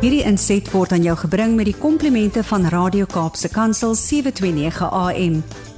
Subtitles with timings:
[0.00, 5.34] Hierdie inset word aan jou gebring met die komplimente van Radio Kaapse Kansel 729 AM.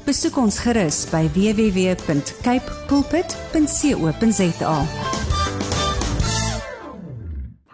[0.07, 4.77] Besoek ons gerus by www.cape pulpit.co.za.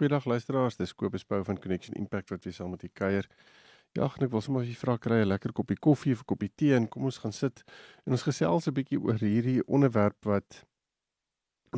[0.01, 3.29] Goeiedag luisteraars, dis Kobus Pau van Connection Impact wat weer saam met u kuier.
[3.93, 6.73] Ja, ek wil sommer vir vra kry 'n lekker koppie koffie of 'n koppie tee
[6.73, 7.61] en kom ons gaan sit
[8.07, 10.65] en ons gesels 'n bietjie oor hierdie onderwerp wat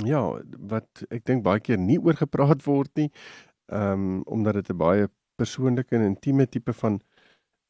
[0.07, 0.23] ja,
[0.71, 3.11] wat ek dink baie keer nie oor gepraat word nie.
[3.71, 7.01] Ehm um, omdat dit 'n baie persoonlike en intieme tipe van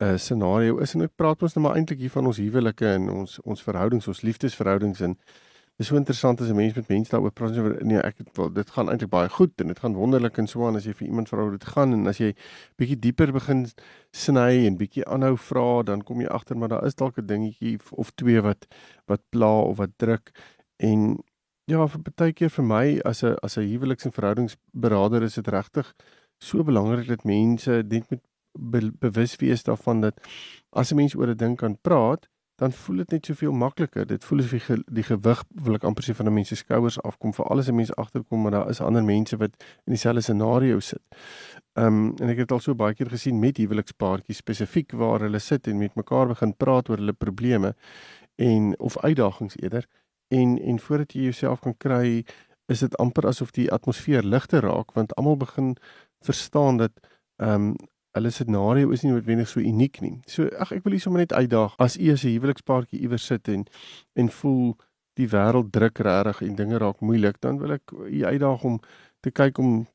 [0.01, 0.95] 'n uh, scenario is.
[0.95, 4.09] En ek praat ons nou maar eintlik hier van ons huwelike en ons ons verhoudings,
[4.09, 5.01] ons liefdesverhoudings.
[5.01, 5.17] En
[5.77, 7.57] dis so interessant as 'n mens met mense daaroor praat.
[7.59, 10.67] Oor nee, ek wel dit gaan eintlik baie goed en dit gaan wonderlik en so
[10.67, 11.93] aan as jy vir iemand vra hoe dit gaan.
[11.93, 12.35] En as jy
[12.77, 13.67] bietjie dieper begin
[14.11, 17.79] sny en bietjie aanhou vra, dan kom jy agter maar daar is dalk 'n dingetjie
[17.91, 18.67] of twee wat
[19.07, 20.31] wat pla of wat druk.
[20.77, 21.19] En
[21.71, 25.47] Ja, vir baie keer vir my as 'n as 'n huweliks- en verhoudingsberader is dit
[25.47, 25.95] regtig
[26.41, 28.21] so belangrik dat mense net met
[28.59, 30.19] be, bewus wees daarvan dat
[30.73, 34.07] as 'n mens oor 'n ding kan praat, dan voel dit net soveel makliker.
[34.07, 37.03] Dit voel asof die, die gewig wil ek amper sê van 'n mens se skouers
[37.03, 39.53] afkom vir alles 'n mens agterkom maar daar is ander mense wat
[39.87, 41.03] in dieselfde scenario sit.
[41.75, 45.39] Ehm um, en ek het al so baie keer gesien met huwelikspaartjies spesifiek waar hulle
[45.39, 47.75] sit en met mekaar begin praat oor hulle probleme
[48.37, 49.87] en of uitdagings eerder
[50.31, 52.25] en en voordat jy jouself kan kry
[52.71, 55.75] is dit amper asof die atmosfeer ligter raak want almal begin
[56.27, 56.93] verstaan dat
[57.37, 57.75] ehm um,
[58.11, 60.17] hulle scenario is nie noodwendig so uniek nie.
[60.27, 63.49] So ag ek wil hier sommer net uitdaag as u as 'n huwelikspaartjie iewers sit
[63.49, 63.67] en
[64.15, 64.77] en voel
[65.15, 68.81] die wêreld druk regtig en dinge raak moeilik, dan wil ek u uitdaag om
[69.21, 69.87] te kyk om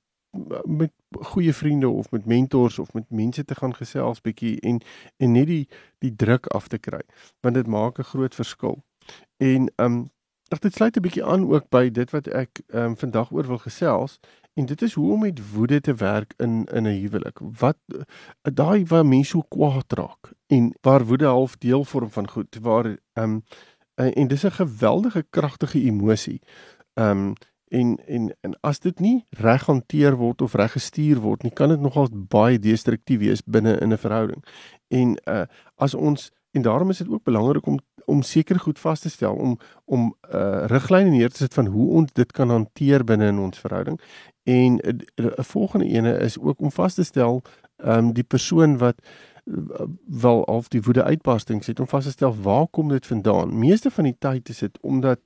[0.68, 4.82] met goeie vriende of met mentors of met mense te gaan gesels bietjie en
[5.18, 5.68] en net die
[6.04, 7.02] die druk af te kry
[7.42, 8.84] want dit maak 'n groot verskil.
[9.38, 10.10] En ehm um,
[10.54, 13.48] Ag dit sluit 'n bietjie aan ook by dit wat ek ehm um, vandag oor
[13.48, 14.20] wil gesels
[14.54, 17.40] en dit is hoe om met woede te werk in in 'n huwelik.
[17.60, 18.02] Wat uh,
[18.54, 22.86] daai waar mense so kwaad raak en waar woede half deel vorm van goed waar
[22.86, 23.44] ehm um,
[23.96, 26.42] en, en dis 'n geweldige kragtige emosie.
[26.94, 27.34] Ehm um,
[27.68, 31.70] en en en as dit nie reg hanteer word of reg gestuur word nie, kan
[31.70, 34.44] dit nogals baie destruktief wees binne in 'n verhouding.
[34.88, 35.46] En uh
[35.76, 39.36] as ons en daarom is dit ook belangrik om om seker goed vas te stel
[39.36, 43.28] om om 'n uh, riglyne neer te sit van hoe ons dit kan hanteer binne
[43.28, 44.00] in ons verhouding.
[44.44, 47.42] En 'n uh, uh, volgende ene is ook om vas te stel
[47.76, 48.96] ehm um, die persoon wat
[49.46, 49.56] uh,
[50.06, 53.60] wel of die woede uitbarstings het om vas te stel waar kom dit vandaan?
[53.60, 55.20] Meeste van die tyd is dit omdat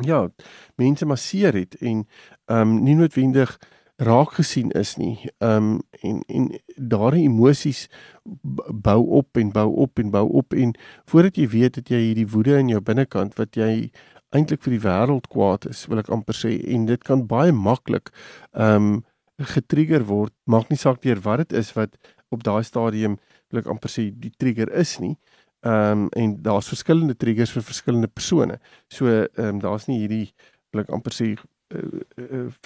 [0.00, 0.28] ja,
[0.74, 2.08] mense masseer het en
[2.44, 3.58] ehm um, nie noodwendig
[3.96, 5.30] raak gesien is nie.
[5.38, 7.86] Ehm um, en en daardie emosies
[8.82, 10.74] bou op en bou op en bou op en
[11.04, 13.90] voordat jy weet dat jy hierdie woede in jou binnekant wat jy
[14.34, 18.12] eintlik vir die wêreld kwaad is, wil ek amper sê en dit kan baie maklik
[18.52, 19.04] ehm um,
[19.36, 20.32] getrigger word.
[20.48, 21.96] Maak nie saak deur wat dit is wat
[22.32, 23.18] op daai stadium
[23.52, 25.16] wil ek amper sê die trigger is nie.
[25.64, 28.60] Ehm um, en daar's verskillende triggers vir verskillende persone.
[28.92, 30.32] So ehm um, daar's nie hierdie
[30.72, 31.34] wil ek amper sê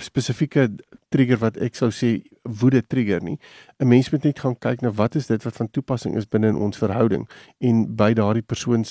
[0.01, 0.69] spesifieke
[1.09, 3.39] trigger wat ek sou sê woede trigger nie.
[3.79, 6.49] 'n Mens moet net gaan kyk na wat is dit wat van toepassing is binne
[6.49, 7.29] in ons verhouding
[7.61, 8.85] en by daardie persoon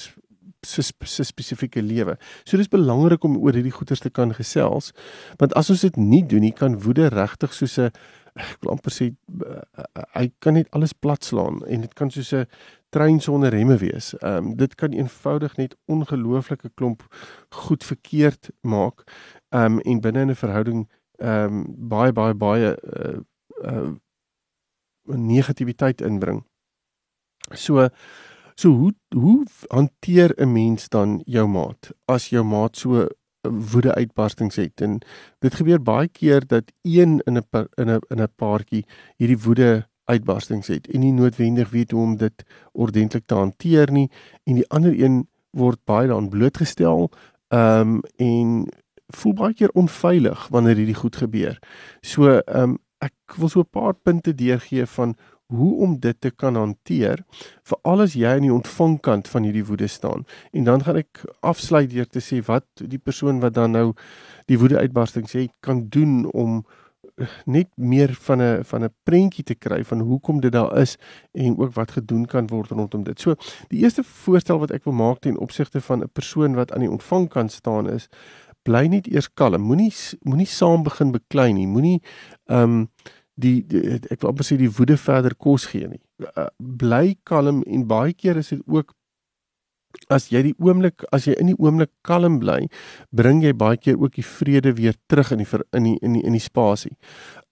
[0.62, 0.82] se
[1.24, 2.18] spesifieke lewe.
[2.44, 4.92] So dis belangrik om oor hierdie goeters te kan gesels
[5.38, 7.92] want as ons dit nie doen nie kan woede regtig soos 'n
[8.36, 9.10] ek wil amper sê
[10.16, 12.46] hy kan net alles platslaan en dit kan soos 'n
[12.90, 14.14] trein sonder remme wees.
[14.20, 17.04] Ehm um, dit kan eenvoudig net ongelooflike klomp
[17.50, 19.04] goed verkeerd maak
[19.50, 23.20] ehm um, en binne 'n verhouding ehm um, baie baie baie uh,
[23.64, 23.92] uh
[25.10, 26.46] negativiteit inbring.
[27.54, 27.90] So
[28.56, 33.08] so hoe hoe hanteer 'n mens dan jou maat as jou maat so
[33.42, 35.00] woede uitbarstings het en
[35.40, 38.86] dit gebeur baie keer dat een in 'n in 'n in 'n paartjie
[39.18, 44.10] hierdie woede uitbarstings het en nie noodwendig weet hoe om dit ordentlik te hanteer nie
[44.44, 47.10] en die ander een word baie daaraan blootgestel
[47.48, 48.68] ehm um, en
[49.10, 51.60] voel baie keer onveilig wanneer hierdie goed gebeur.
[52.02, 55.16] So ehm um, ek wil so 'n paar punte deurgee van
[55.50, 57.24] hoe om dit te kan hanteer
[57.70, 60.26] vir alles jy aan die ontvangkant van hierdie woede staan.
[60.54, 63.88] En dan gaan ek afsluit deur te sê wat die persoon wat dan nou
[64.52, 66.62] die woede uitbarstings het kan doen om
[67.46, 70.98] net meer van 'n van 'n prentjie te kry van hoekom dit daar is
[71.32, 73.20] en ook wat gedoen kan word rondom dit.
[73.20, 73.36] So,
[73.68, 76.92] die eerste voorstel wat ek wil maak ten opsigte van 'n persoon wat aan die
[76.92, 78.10] ontvangkant staan is
[78.64, 79.62] bly net eers kalm.
[79.62, 81.68] Moenie moenie saam begin beklei nie.
[81.68, 82.02] Moenie
[82.46, 82.90] ehm um,
[83.40, 86.02] die, die ek wil amper sê die woede verder kos gee nie.
[86.36, 88.96] Uh, bly kalm en baie keer is dit ook
[90.14, 92.68] as jy die oomblik as jy in die oomblik kalm bly,
[93.16, 96.24] bring jy baie keer ook die vrede weer terug in die in die in die
[96.30, 96.94] in die spasie.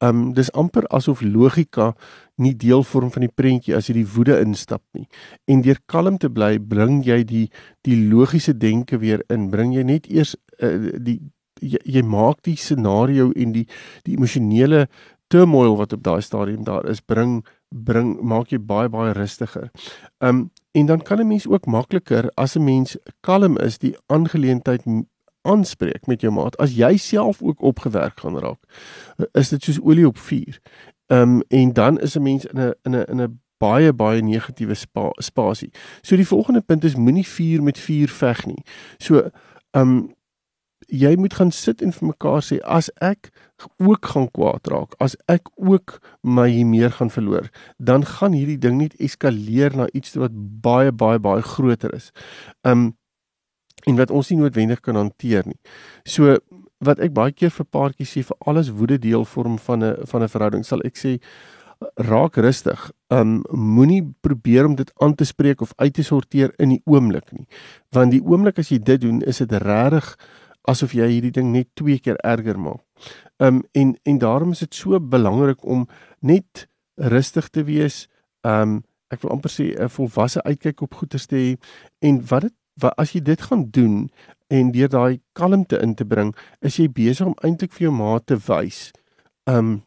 [0.03, 1.93] Um dis amper asof logika
[2.37, 5.07] nie deel vorm van die prentjie as jy die woede instap nie.
[5.49, 7.47] En deur kalm te bly, bring jy die
[7.87, 9.49] die logiese denke weer in.
[9.49, 11.19] Bring jy net eers uh, die
[11.61, 13.65] jy, jy maak die scenario en die
[14.05, 14.85] die emosionele
[15.27, 19.71] turmoil wat op daai stadium daar is, bring bring maak jy baie baie rustiger.
[20.23, 24.83] Um en dan kan 'n mens ook makliker as 'n mens kalm is die aangeleentheid
[25.41, 26.57] aanspreek met jou maat.
[26.57, 28.61] As jy self ook opgewerk gaan raak,
[29.33, 30.59] is dit soos olie op vuur.
[31.07, 34.73] Um en dan is 'n mens in 'n in 'n in 'n baie baie negatiewe
[34.73, 35.71] spa, spasie.
[36.01, 38.63] So die volgende punt is moenie vuur met vuur veg nie.
[38.97, 39.29] So
[39.71, 40.16] um
[40.87, 43.31] jy moet gaan sit en vir mekaar sê as ek
[43.83, 48.77] ook gaan kwaad raak, as ek ook my meer gaan verloor, dan gaan hierdie ding
[48.79, 50.31] net eskaleer na iets wat
[50.63, 52.11] baie baie baie groter is.
[52.63, 52.95] Um
[53.87, 55.59] en wat ons nie noodwendig kan hanteer nie.
[56.03, 56.37] So
[56.83, 60.23] wat ek baie keer vir paartjies sê vir alles woede deel vorm van 'n van
[60.23, 61.19] 'n verhouding, sal ek sê
[61.95, 62.91] raak rustig.
[63.09, 67.31] Um moenie probeer om dit aan te spreek of uit te sorteer in die oomblik
[67.31, 67.47] nie.
[67.91, 70.17] Want die oomblik as jy dit doen, is dit regtig
[70.67, 72.83] asof jy hierdie ding net twee keer erger maak.
[73.39, 75.87] Um en en daarom is dit so belangrik om
[76.19, 78.07] net rustig te wees.
[78.43, 78.83] Um
[79.13, 81.57] ek wil amper sê 'n volwasse uitkyk op goeie te hê
[82.01, 84.09] en wat dit wat as jy dit gaan doen
[84.47, 88.25] en deur daai kalmte in te bring, is jy besig om eintlik vir jou maat
[88.25, 88.91] te wys.
[89.45, 89.83] Um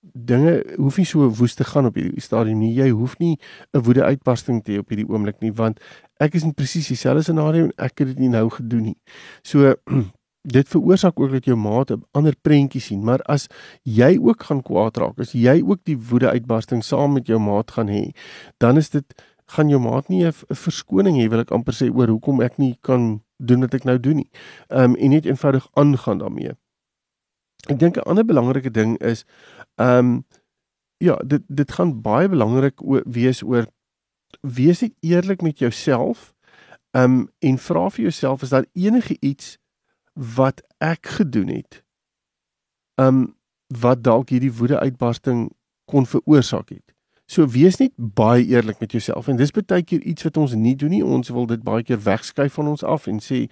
[0.00, 2.74] dinge hoef nie so woes te gaan op hierdie stadium nie.
[2.74, 3.38] Jy hoef nie
[3.74, 5.80] 'n woede uitbarsting te hê op hierdie oomblik nie want
[6.20, 8.96] ek is in presies dieselfde scenario en ek het dit nie nou gedoen nie.
[9.42, 9.74] So
[10.52, 13.46] dit veroorsaak ook dat jou maat 'n ander prentjie sien, maar as
[13.82, 17.70] jy ook gaan kwaad raak, as jy ook die woede uitbarsting saam met jou maat
[17.70, 18.10] gaan hê,
[18.56, 22.08] dan is dit gaan jou maat nie 'n verskoning hê wil ek amper sê oor
[22.08, 24.30] hoekom ek nie kan doen wat ek nou doen nie.
[24.68, 26.52] Ehm um, en net eenvoudig aangaan daarmee.
[27.68, 29.24] Ek dink 'n ander belangrike ding is
[29.76, 30.24] ehm um,
[30.98, 33.66] ja, dit dit gaan baie belangrik wees oor
[34.40, 36.34] wees net eerlik met jouself.
[36.90, 39.58] Ehm um, en vra vir jouself is daar enige iets
[40.18, 41.82] wat ek gedoen het
[42.98, 43.26] um
[43.68, 45.50] wat dalk hierdie woede uitbarsting
[45.84, 46.94] kon veroorsaak het.
[47.28, 50.72] So wees net baie eerlik met jouself en dis baie keer iets wat ons nie
[50.80, 51.02] doen nie.
[51.04, 53.42] Ons wil dit baie keer wegskuif van ons af en sê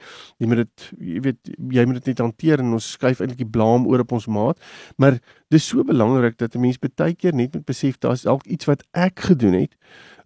[0.41, 3.51] jy moet dit jy weet jy moet dit net hanteer en ons skuif eintlik die
[3.59, 4.63] blame oor op ons maat.
[4.97, 5.21] Maar
[5.53, 8.83] dis so belangrik dat 'n mens baie keer net moet besef daar's dalk iets wat
[8.93, 9.77] ek gedoen het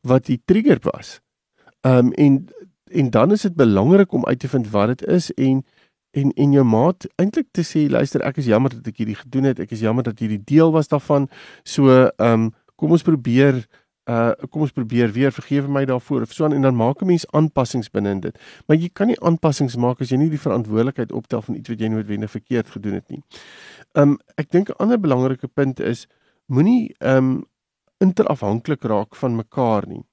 [0.03, 1.19] wat die trigger was.
[1.83, 2.47] Um en
[2.91, 5.65] en dan is dit belangrik om uit te vind wat dit is en
[6.11, 9.51] en en jou maat eintlik te sê luister ek is jammer dat ek hierdie gedoen
[9.51, 9.61] het.
[9.63, 11.29] Ek is jammer dat hierdie deel was daarvan.
[11.65, 13.61] So ehm um, kom ons probeer
[14.11, 15.33] uh kom ons probeer weer.
[15.33, 18.39] Vergewe my daarvoor of so en dan maak 'n mens aanpassings binne in dit.
[18.67, 21.81] Maar jy kan nie aanpassings maak as jy nie die verantwoordelikheid optel van iets wat
[21.81, 23.23] jy noodwendig verkeerd gedoen het nie.
[23.95, 26.07] Ehm um, ek dink 'n ander belangrike punt is
[26.47, 27.45] moenie ehm um,
[28.01, 30.05] interafhanklik raak van mekaar nie.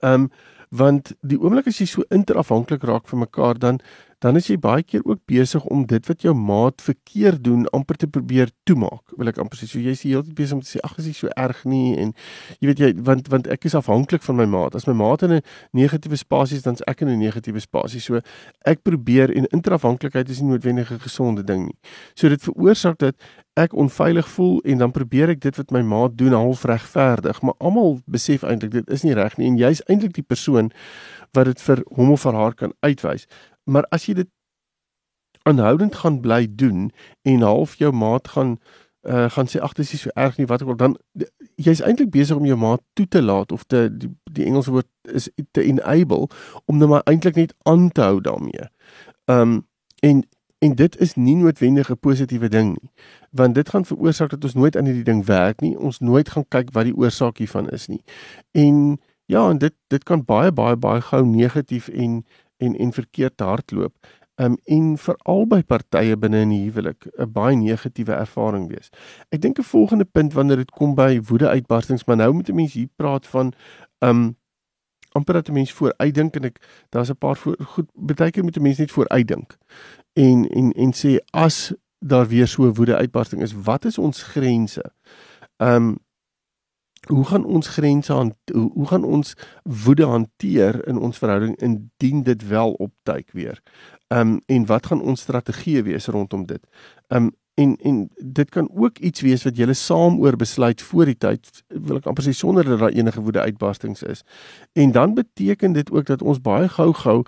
[0.00, 0.30] Ehm um,
[0.74, 3.78] want die oomblik as jy so interafhanklik raak van mekaar dan
[4.24, 7.98] dan is jy baie keer ook besig om dit wat jou maat verkeerd doen amper
[8.00, 9.12] te probeer toemaak.
[9.18, 11.10] Wil ek amper sê so jy's die hele tyd besig om te sê ag is
[11.10, 12.14] nie so erg nie en
[12.56, 14.78] jy weet jy want want ek is afhanklik van my maat.
[14.78, 15.42] As my maat in 'n
[15.76, 18.00] negatiewe spasie is, dan's ek in 'n negatiewe spasie.
[18.00, 18.20] So
[18.64, 21.76] ek probeer en interafhanklikheid is nie noodwendig 'n gesonde ding nie.
[22.14, 23.16] So dit veroorsaak dat
[23.60, 27.54] ek onveilig voel en dan probeer ek dit wat my maat doen half regverdig, maar
[27.58, 30.72] almal besef eintlik dit is nie reg nie en jy's eintlik die persoon
[31.32, 33.28] wat dit vir hom of vir haar kan uitwys
[33.64, 34.30] maar as jy dit
[35.44, 36.90] aanhoudend gaan bly doen
[37.22, 38.56] en half jou maat gaan
[39.04, 40.96] uh, gaan sê ag dis nie so erg nie wat ek wil dan
[41.60, 44.88] jy's eintlik besig om jou maat toe te laat of te die, die Engelse woord
[45.12, 46.28] is te enable
[46.64, 48.70] om nou maar eintlik net aan te hou daarmee.
[49.30, 49.62] Um
[50.04, 50.24] en
[50.64, 52.90] en dit is nie noodwendig 'n positiewe ding nie
[53.30, 56.48] want dit gaan veroorsaak dat ons nooit aan hierdie ding werk nie ons nooit gaan
[56.48, 58.02] kyk wat die oorsaak hiervan is nie
[58.52, 62.24] en ja en dit dit kan baie baie baie gou negatief en
[62.56, 63.94] en en verkeerd hardloop.
[64.34, 68.90] Um en veral by partye binne in die huwelik 'n baie negatiewe ervaring wees.
[69.30, 72.54] Ek dink 'n volgende punt wanneer dit kom by woede uitbarstings, maar nou moet 'n
[72.54, 73.52] mens hier praat van
[73.98, 74.36] um
[75.12, 78.56] amper dat 'n mens vooruitdink en ek daar's 'n paar voor, goed baie keer moet
[78.56, 79.56] 'n mens net vooruitdink.
[80.14, 84.84] En en en sê as daar weer so woede uitbarsting is, wat is ons grense?
[85.56, 85.96] Um
[87.04, 92.22] hoe gaan ons grense aan hoe, hoe gaan ons woede hanteer in ons verhouding indien
[92.22, 93.62] dit wel opduik weer?
[94.08, 96.66] Ehm um, en wat gaan ons strategie wees rondom dit?
[97.08, 101.04] Ehm um, en en dit kan ook iets wees wat julle saam oor besluit voor
[101.10, 104.24] die tyd wil ek amper sê sonder dat daar enige woede uitbarstings is.
[104.72, 107.22] En dan beteken dit ook dat ons baie gou-gou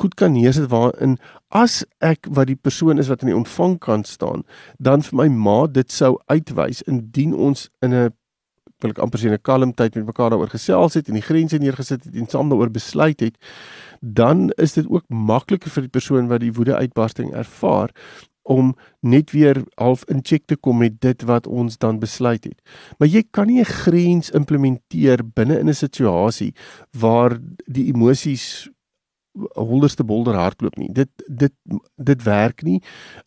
[0.00, 1.16] goed kan neersit waarin
[1.48, 4.44] as ek wat die persoon is wat aan die ontvangkant staan,
[4.78, 8.10] dan vir my ma dit sou uitwys indien ons in 'n
[8.80, 11.58] wil ek amper sê 'n kalm tyd met mekaar daaroor gesels het en die grense
[11.58, 13.36] neergesit het en saam daaroor besluit het,
[14.00, 17.90] dan is dit ook makliker vir die persoon wat die woede uitbarsting ervaar
[18.42, 22.60] om net weer half in check te kom met dit wat ons dan besluit het.
[22.98, 26.54] Maar jy kan nie 'n grens implementeer binne in 'n situasie
[26.90, 28.68] waar die emosies
[29.54, 30.92] holderste bolder hardloop nie.
[30.92, 31.52] Dit dit
[31.96, 32.82] dit werk nie.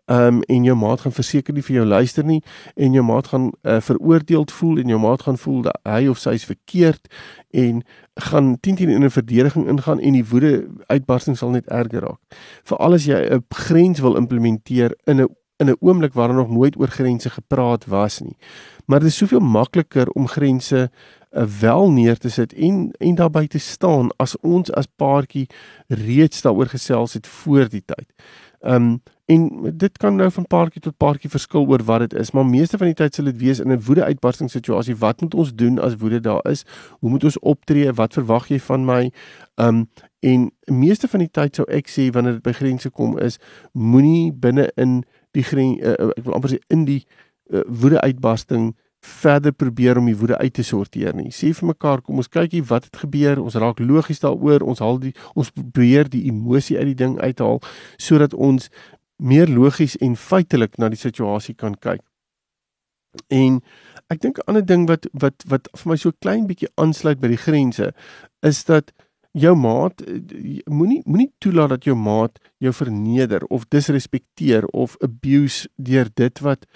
[0.05, 2.41] Ehm um, en jou maat gaan verseker nie vir jou luister nie
[2.75, 6.17] en jou maat gaan uh, veroordeeld voel en jou maat gaan voel dat hy of
[6.17, 7.07] sy is verkeerd
[7.51, 12.01] en gaan 10 teen in 'n verdediging ingaan en die woede uitbarsting sal net erger
[12.01, 12.19] raak.
[12.63, 16.49] Veral as jy 'n grens wil implementeer in 'n in 'n oomblik waar daar nog
[16.49, 18.37] nooit oor grense gepraat was nie.
[18.85, 20.91] Maar dit is soveel makliker om grense
[21.31, 25.47] uh, wel neer te sit en en daarby te staan as ons as paartjie
[25.87, 28.13] reeds daaroor gesels het voor die tyd.
[28.61, 32.45] Um en dit kan nou van paartjie tot paartjie verskil oor wat dit is, maar
[32.45, 34.95] meeste van die tyd sal dit wees in 'n woede-uitbarsting situasie.
[34.95, 36.65] Wat moet ons doen as woede daar is?
[36.99, 37.93] Hoe moet ons optree?
[37.93, 39.11] Wat verwag jy van my?
[39.55, 43.37] Um en meeste van die tyd sou ek sê wanneer dit by grense kom is,
[43.71, 48.73] moenie binne in die grens uh, ek wil amper sê in die uh, woede-uitbarsting
[49.03, 51.31] verder probeer om die woede uit te sorteer nie.
[51.35, 53.41] Sê vir mekaar, kom ons kykie wat het gebeur.
[53.43, 54.63] Ons raak logies daaroor.
[54.63, 57.59] Ons haal die ons probeer die emosie uit die ding uithaal
[57.99, 58.69] sodat ons
[59.19, 62.01] meer logies en feitelik na die situasie kan kyk.
[63.29, 63.59] En
[64.09, 67.27] ek dink 'n ander ding wat wat wat vir my so klein bietjie aansluit by
[67.27, 67.93] die grense
[68.41, 68.91] is dat
[69.33, 70.01] jou maat
[70.69, 76.67] moenie moenie toelaat dat jou maat jou verneder of disrespekteer of abuse deur dit wat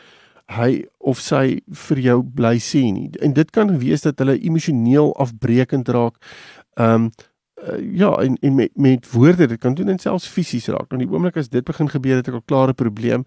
[0.58, 3.10] hy of sy vir jou bly sê nie.
[3.22, 6.16] En dit kan wees dat hulle emosioneel afbreekend raak.
[6.80, 7.12] Ehm um,
[7.58, 10.90] uh, ja, en en met met woorde, dit kan doen en selfs fisies raak.
[10.90, 13.26] Nou die oomblik as dit begin gebeur het ek al klare probleem.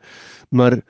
[0.48, 0.80] Maar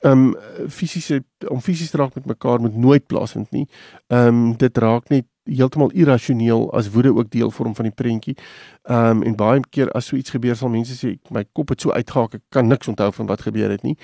[0.00, 3.66] ehm um, fisiese om fisies te raak met mekaar moet nooit plaasvind nie.
[4.08, 8.36] Ehm um, dit raak net heeltemal irrasioneel as woede ook deel vorm van die prentjie.
[8.82, 11.80] Ehm um, en baie keer as so iets gebeur sal mense sê my kop het
[11.80, 13.96] so uitgehaak ek kan niks onthou van wat gebeur het nie.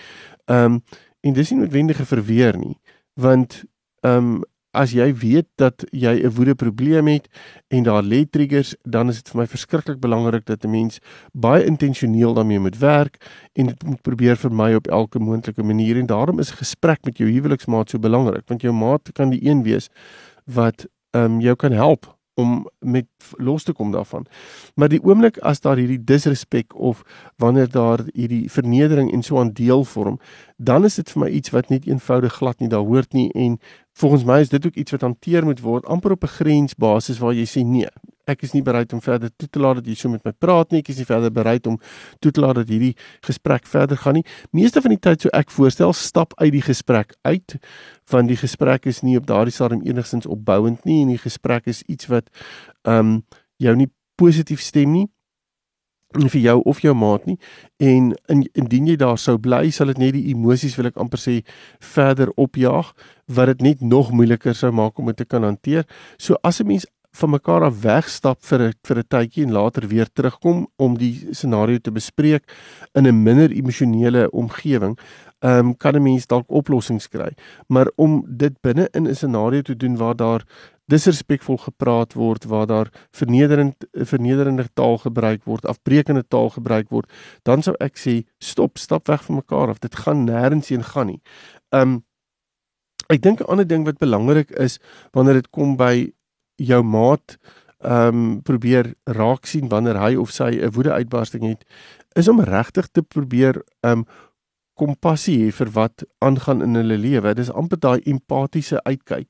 [0.47, 0.83] Ehm um,
[1.23, 2.79] En dis nie noodwendige verweer nie,
[3.15, 3.63] want
[4.07, 4.41] ehm um,
[4.73, 7.29] as jy weet dat jy 'n woede probleem het
[7.69, 10.99] en daar lê triggers, dan is dit vir my verskriklik belangrik dat 'n mens
[11.33, 13.17] baie intentioneel daarmee moet werk
[13.53, 17.19] en dit moet probeer vermy op elke moontlike manier en daarom is 'n gesprek met
[17.19, 19.89] jou huweliksmaat so belangrik, want jou maat kan die een wees
[20.45, 24.27] wat ehm um, jou kan help om met los te kom daarvan.
[24.75, 27.03] Maar die oomblik as daar hierdie disrespek of
[27.37, 30.19] wanneer daar hierdie vernedering en so aan deel vorm,
[30.57, 33.59] dan is dit vir my iets wat net eenvoudig glad nie daar hoort nie en
[33.93, 37.35] volgens my is dit ook iets wat hanteer moet word amper op 'n grensbasis waar
[37.35, 37.89] jy sê nee,
[38.31, 40.71] ek is nie bereid om verder toe te laat dat jy so met my praat
[40.73, 41.79] nie, ek is nie verder bereid om
[42.23, 42.95] toe te laat dat hierdie
[43.27, 44.25] gesprek verder gaan nie.
[44.55, 47.57] Meeste van die tyd sou ek voorstel stap uit die gesprek uit
[48.13, 51.83] want die gesprek is nie op daardie stadium enigstens opbouend nie en die gesprek is
[51.89, 52.31] iets wat
[52.87, 53.19] ehm um,
[53.63, 53.87] jou nie
[54.19, 55.09] positief stem nie
[56.13, 57.39] vir jou of jou maat nie
[57.81, 61.21] en in, indien jy daar sou bly sal dit net die emosies wil ek amper
[61.21, 61.39] sê
[61.95, 62.93] verder opjaag
[63.33, 65.87] wat dit net nog moeiliker sou maak om dit te kan hanteer.
[66.19, 69.89] So as 'n mens van mekaar af wegstap vir 'n vir 'n tydjie en later
[69.89, 72.45] weer terugkom om die scenario te bespreek
[72.95, 74.99] in 'n minder emosionele omgewing,
[75.41, 77.33] ehm um, kan 'n mens dalk oplossings kry.
[77.69, 80.43] Maar om dit binne in 'n scenario te doen waar daar
[80.87, 87.63] disrespekvol gepraat word waar daar vernederend vernederende taal gebruik word, afbreekende taal gebruik word, dan
[87.63, 89.79] sou ek sê stop, stap weg van mekaar af.
[89.79, 91.21] Dit gaan nêrens heen gaan nie.
[91.71, 92.05] Um
[93.09, 94.79] ek dink 'n ander ding wat belangrik is
[95.13, 96.13] wanneer dit kom by
[96.57, 97.39] jou maat
[97.83, 101.65] um probeer raak sien wanneer hy of sy 'n woedeuitbarsting het,
[102.15, 104.07] is om regtig te probeer um
[104.75, 107.35] kompassie hê vir wat aangaan in hulle lewe.
[107.35, 109.29] Dis amper daai empatiese uitkyk.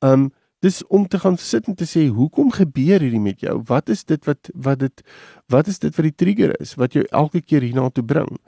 [0.00, 0.30] Um
[0.62, 3.62] dis om te gaan sit en te sê hoekom gebeur hierdie met jou?
[3.66, 5.02] Wat is dit wat wat dit
[5.50, 8.38] wat is dit wat die trigger is wat jou elke keer hiernatoe bring?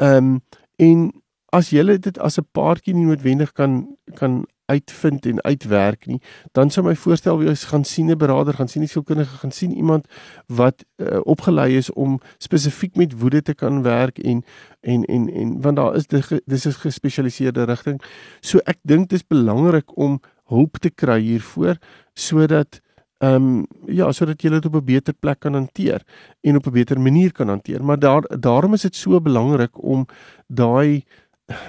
[0.00, 0.40] Ehm um,
[0.80, 1.10] en
[1.52, 6.20] as jy dit as 'n paartjie nie noodwendig kan kan uitvind en uitwerk nie,
[6.56, 9.72] dan sou my voorstel wees gaan sien 'n beraader, gaan sien 'n sielkundige, gaan sien
[9.76, 10.06] iemand
[10.46, 14.44] wat uh, opgelei is om spesifiek met woede te kan werk en
[14.80, 18.02] en en en want daar is dis 'n gespesialiseerde rigting.
[18.40, 21.76] So ek dink dit is belangrik om hulp te kry hiervoor
[22.14, 22.80] sodat
[23.20, 26.02] ehm um, ja, sodat jy dit op 'n beter plek kan hanteer
[26.40, 27.84] en op 'n beter manier kan hanteer.
[27.84, 30.06] Maar daar daarom is dit so belangrik om
[30.46, 31.04] daai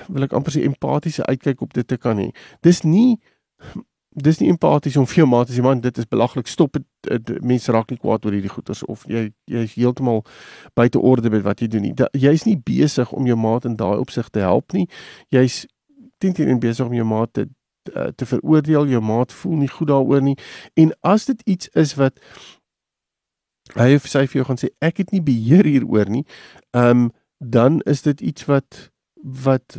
[0.08, 2.30] wil ek amper sê empatiese uitkyk op dit te kan hê.
[2.62, 3.20] Dis nie
[4.12, 7.30] dis nie empaties om vir jou maat te sê man dit is belaglik stop dit
[7.48, 10.26] mense raak nie kwaad oor hierdie goeters of jy jy is heeltemal
[10.76, 11.94] buite orde met wat jy doen nie.
[12.20, 14.88] Jy's nie besig om jou maat in daai opsig te help nie.
[15.32, 15.64] Jy's
[16.20, 17.48] teen teen besig om jou maat te
[18.16, 18.88] te veroordeel.
[18.88, 20.36] Jou maat voel nie goed daaroor nie.
[20.78, 22.20] En as dit iets is wat
[23.80, 26.26] hy of sy vir jou gaan sê ek het nie beheer hieroor nie,
[26.76, 27.10] ehm um,
[27.42, 28.91] dan is dit iets wat
[29.22, 29.78] wat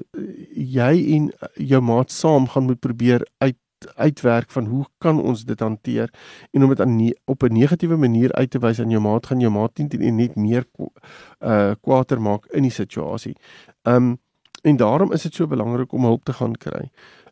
[0.55, 3.57] jy en jou maat saam gaan moet probeer uit
[3.95, 6.11] uitwerk van hoe kan ons dit hanteer
[6.51, 9.41] en om dit aan op 'n negatiewe manier uit te wys aan jou maat gaan
[9.41, 10.67] jou maat teen net meer
[11.41, 13.37] uh kwaader maak in die situasie.
[13.83, 14.19] Um
[14.63, 16.91] en daarom is dit so belangrik om hulp te gaan kry.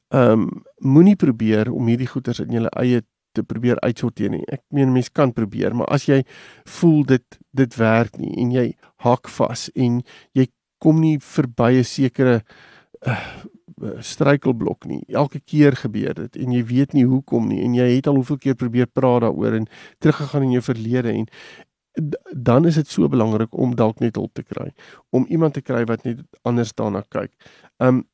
[0.09, 3.03] Um moenie probeer om hierdie goeters in jou eie
[3.33, 4.45] te probeer uitsorteer nie.
[4.49, 6.25] Ek meen mense kan probeer, maar as jy
[6.65, 10.03] voel dit dit werk nie en jy hak vas en
[10.33, 10.47] jy
[10.81, 12.41] kom nie verby 'n sekere
[13.07, 13.25] uh,
[14.05, 15.01] struikelblok nie.
[15.09, 18.39] Elke keer gebeur dit en jy weet nie hoekom nie en jy het al hoeveel
[18.39, 19.67] keer probeer praat daaroor en
[19.99, 21.29] teruggegaan in jou verlede en
[22.37, 24.71] dan is dit so belangrik om dalk net hulp te kry,
[25.11, 27.33] om iemand te kry wat net anders daarna kyk.
[27.79, 28.05] Um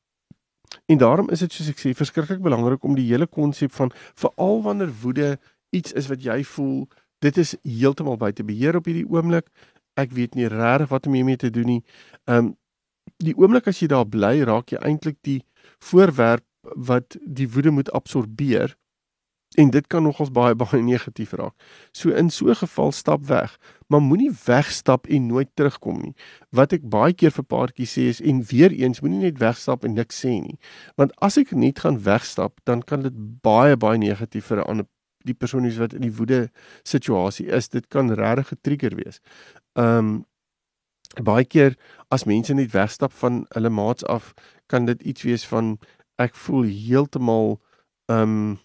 [0.91, 4.63] en daarom is dit soos ek sê verskriklik belangrik om die hele konsep van veral
[4.63, 5.37] wanneer woede
[5.71, 6.89] iets is wat jy voel,
[7.23, 9.47] dit is heeltemal buite beheer op hierdie oomblik.
[9.97, 11.83] Ek weet nie regtig wat om hiermee te doen nie.
[12.27, 12.55] Um
[13.23, 15.41] die oomblik as jy daar bly, raak jy eintlik die
[15.81, 18.75] voorwerp wat die woede moet absorbeer
[19.57, 21.55] en dit kan nogals baie baie negatief raak.
[21.93, 26.15] So in so 'n geval stap weg, maar moenie wegstap en nooit terugkom nie.
[26.51, 29.95] Wat ek baie keer vir paartjies sê is en weer eens moenie net wegstap en
[29.95, 30.59] niks sê nie.
[30.97, 34.87] Want as ek net gaan wegstap, dan kan dit baie baie negatief vir 'n ander
[35.27, 36.47] die persoon wat in die woede
[36.83, 37.69] situasie is.
[37.69, 39.21] Dit kan regtig 'n trigger wees.
[39.75, 40.27] Um
[41.23, 41.77] baie keer
[42.11, 44.35] as mense net wegstap van hulle maats af,
[44.67, 45.79] kan dit iets wees van
[46.19, 47.57] ek voel heeltemal
[48.11, 48.59] um,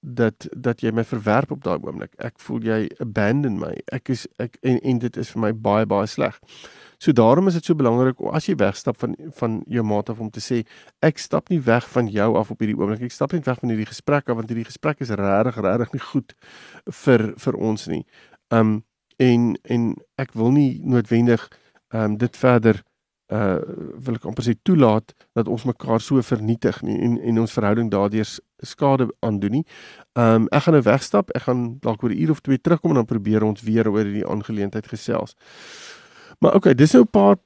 [0.00, 2.12] dat dat jy my verwerp op daai oomblik.
[2.22, 3.72] Ek voel jy abandon my.
[3.92, 6.38] Ek is ek en en dit is vir my baie baie sleg.
[6.98, 10.30] So daarom is dit so belangrik as jy wegstap van van jou maat af om
[10.30, 10.62] te sê
[11.02, 13.08] ek stap nie weg van jou af op hierdie oomblik.
[13.10, 16.04] Ek stap net weg van hierdie gesprek af want hierdie gesprek is regtig regtig nie
[16.12, 16.34] goed
[17.04, 18.04] vir vir ons nie.
[18.54, 18.82] Um
[19.18, 21.48] en en ek wil nie noodwendig
[21.90, 22.84] um dit verder
[23.28, 23.60] uh
[24.06, 27.90] wil ek amper sê toelaat dat ons mekaar so vernietig nie en en ons verhouding
[27.92, 28.28] daardeur
[28.64, 29.64] skade aandoen nie.
[30.16, 31.30] Um ek gaan nou wegstap.
[31.36, 34.04] Ek gaan dalk oor 'n uur of twee terugkom en dan probeer ons weer oor
[34.04, 35.36] hierdie aangeleentheid gesels.
[36.38, 37.36] Maar okay, dis nou 'n paar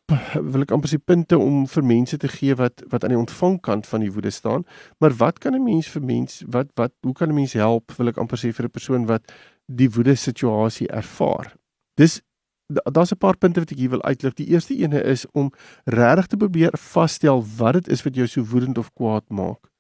[0.53, 3.87] wil ek amper sê punte om vir mense te gee wat wat aan die ontvangkant
[3.87, 4.64] van die woede staan.
[4.99, 8.09] Maar wat kan 'n mens vir mens wat wat hoe kan 'n mens help wil
[8.09, 9.33] ek amper sê vir 'n persoon wat
[9.66, 11.57] die woede situasie ervaar?
[11.95, 12.23] Dis
[12.66, 14.35] daar's 'n paar punte wat ek hier wil uitlig.
[14.35, 15.53] Die eerste ene is om
[15.85, 19.72] regtig te probeer vasstel wat dit is wat jou so woedend of kwaad maak.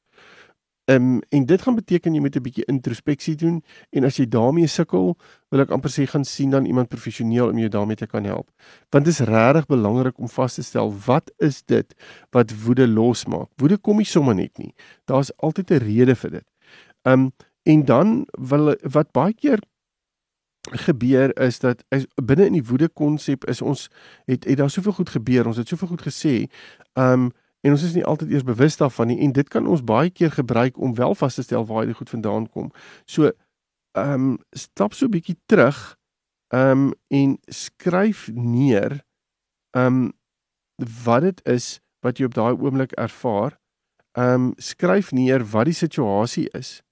[0.84, 4.26] Ehm um, en dit gaan beteken jy moet 'n bietjie introspeksie doen en as jy
[4.28, 5.16] daarmee sukkel,
[5.48, 8.50] wil ek amper sê gaan sien dan iemand professioneel om jou daarmee te kan help.
[8.90, 11.94] Want dit is regtig belangrik om vas te stel wat is dit
[12.30, 13.48] wat woede losmaak.
[13.56, 14.74] Woede kom nie sommer net nie.
[15.04, 16.46] Daar's altyd 'n rede vir dit.
[17.02, 19.58] Ehm um, en dan wil wat baie keer
[20.70, 23.88] gebeur is dat is, binne in die woede konsep is ons
[24.30, 26.34] het het daar soveel goed gebeur ons het soveel goed gesê
[26.94, 27.30] um
[27.62, 30.30] en ons is nie altyd eers bewus daarvan nie en dit kan ons baie keer
[30.30, 32.70] gebruik om wel vas te stel waar dit goed vandaan kom.
[33.06, 33.30] So
[33.98, 35.96] um stap so 'n bietjie terug
[36.54, 39.04] um en skryf neer
[39.76, 40.12] um
[41.04, 43.58] wat dit is wat jy op daai oomblik ervaar.
[44.18, 46.82] Um skryf neer wat die situasie is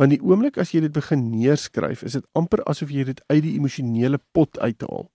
[0.00, 3.42] want die oomblik as jy dit begin neerskryf, is dit amper asof jy dit uit
[3.44, 5.08] die emosionele pot uithaal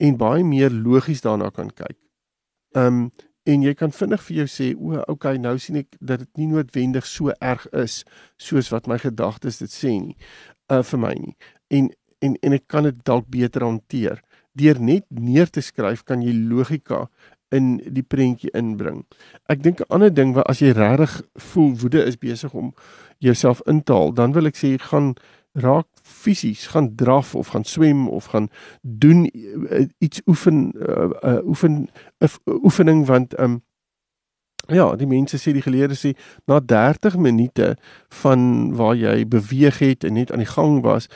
[0.00, 1.98] en baie meer logies daarna kan kyk.
[2.76, 3.10] Um
[3.48, 6.50] en jy kan vinnig vir jou sê, o, okay, nou sien ek dat dit nie
[6.50, 8.02] noodwendig so erg is
[8.38, 10.16] soos wat my gedagtes dit sê nie.
[10.70, 11.34] Uh vir my nie.
[11.72, 11.88] En
[12.20, 14.20] en en ek kan dit dalk beter hanteer.
[14.58, 17.06] Deur net neer te skryf kan jy logika
[17.50, 19.04] in die prentjie inbring.
[19.46, 22.74] Ek dink 'n ander ding wat as jy regtig voel woede is besig om
[23.18, 25.14] jouself in te haal, dan wil ek sê gaan
[25.52, 28.48] raak fisies, gaan draf of gaan swem of gaan
[28.80, 32.28] doen uh, iets oefen uh, uh, oefen uh,
[32.62, 33.62] oefening want um,
[34.70, 36.12] Ja, die mense sê die geleerdes sê
[36.46, 37.72] na 30 minute
[38.22, 41.08] van waar jy beweeg het en net aan die gang was,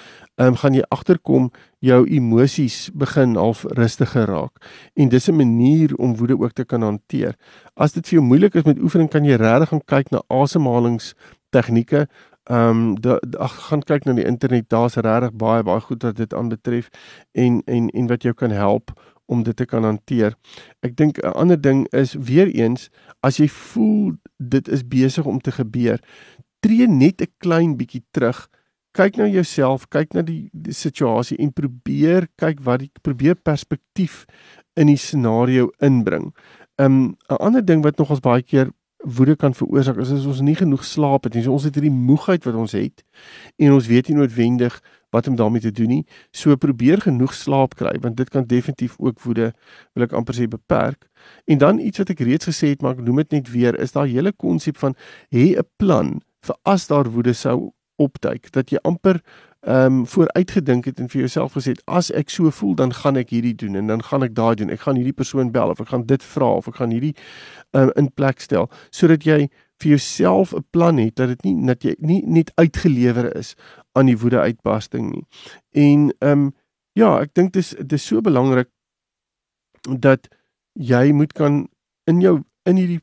[0.42, 1.52] um, gaan jy agterkom
[1.84, 4.56] jou emosies begin half rustiger raak.
[4.94, 7.36] En dis 'n manier om woede ook te kan hanteer.
[7.74, 11.14] As dit vir jou moeilik is met oefening, kan jy regtig gaan kyk na asemhalings
[11.50, 12.08] tegnieke.
[12.44, 16.34] Ehm um, ag gaan kyk na die internet, daar's regtig baie baie goed wat dit
[16.34, 16.88] aanbetref
[17.32, 18.92] en en en wat jou kan help
[19.26, 20.34] om dit te kan hanteer.
[20.80, 25.40] Ek dink 'n ander ding is weer eens as jy voel dit is besig om
[25.40, 25.98] te gebeur,
[26.60, 28.48] tree net 'n klein bietjie terug.
[28.94, 34.22] Kyk na jouself, kyk na die, die situasie en probeer kyk wat die probeer perspektief
[34.78, 36.30] in die scenario inbring.
[36.78, 38.70] 'n um, 'n ander ding wat nogals baie keer
[39.04, 41.42] woede kan veroorsaak is as ons nie genoeg slaap het nie.
[41.42, 43.04] So ons het hierdie moegheid wat ons het
[43.58, 44.80] en ons weet nie noodwendig
[45.10, 46.04] wat om daarmee te doen nie.
[46.32, 49.52] So probeer genoeg slaap kry want dit kan definitief ook woede
[49.94, 51.08] wil ek amper sê beperk.
[51.46, 53.92] En dan iets wat ek reeds gesê het maar ek noem dit net weer is
[53.92, 54.96] daai hele konsep van
[55.30, 59.20] hê 'n plan vir as daar woede sou opduik dat jy amper
[59.64, 63.16] ehm um, vooruitgedink het en vir jouself gesê het as ek so voel dan gaan
[63.16, 64.70] ek hierdie doen en dan gaan ek daai doen.
[64.70, 67.14] Ek gaan hierdie persoon bel of ek gaan dit vra of ek gaan hierdie
[67.72, 69.48] um, in plek stel sodat jy
[69.80, 73.54] vir jouself 'n plan het dat dit nie dat jy nie net uitgelewer is
[73.92, 75.26] aan die woede uitbarsting nie.
[75.72, 76.52] En ehm um,
[76.92, 78.68] ja, ek dink dis dis so belangrik
[79.98, 80.28] dat
[80.72, 81.68] jy moet kan
[82.04, 83.00] in jou in hierdie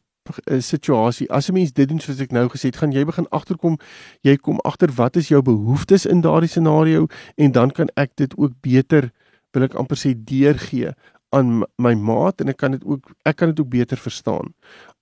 [0.59, 3.77] situasie as 'n mens dit doen soos ek nou gesê het, gaan jy begin agterkom
[4.21, 7.07] jy kom agter wat is jou behoeftes in daardie scenario
[7.37, 9.11] en dan kan ek dit ook beter
[9.53, 10.93] wil ek amper sê deurgee
[11.35, 14.53] aan my maat en ek kan dit ook ek kan dit ook beter verstaan.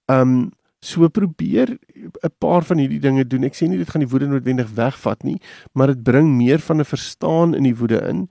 [0.08, 0.52] Um
[0.82, 1.78] so probeer
[2.24, 3.44] 'n paar van hierdie dinge doen.
[3.44, 5.40] Ek sê nie dit gaan die woede noodwendig wegvat nie,
[5.74, 8.30] maar dit bring meer van 'n verstaan in die woede in.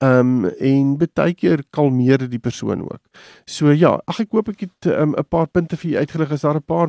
[0.00, 3.02] Um en baie keer kalmeer dit die persoon ook.
[3.44, 6.30] So ja, ag ek hoop ek het 'n um, paar punte vir u uitgelig.
[6.32, 6.88] Is daar 'n paar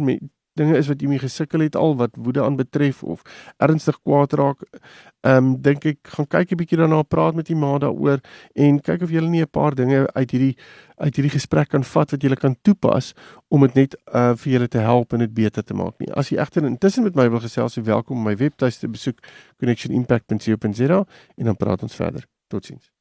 [0.60, 3.24] dinge is wat jy mee gesukkel het al wat woede aanbetref of
[3.64, 4.64] ernstig kwaad raak.
[5.22, 8.20] Ehm um, dink ek gaan kyk 'n bietjie daarna, praat met die ma daaroor
[8.56, 10.56] en kyk of jy nie 'n paar dinge uit hierdie
[10.98, 13.14] uit hierdie gesprek kan vat wat jy kan toepas
[13.50, 16.12] om dit net uh vir julle te help en dit beter te maak nie.
[16.14, 19.20] As jy egter intussen met my wil gesels, so welkom om my webtuiste besoek
[19.60, 21.06] connectionimpact.co.za
[21.38, 22.28] en dan praat ons verder.
[22.48, 23.01] Totsiens.